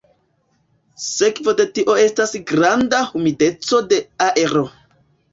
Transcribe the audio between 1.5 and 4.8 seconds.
de tio estas granda humideco de aero.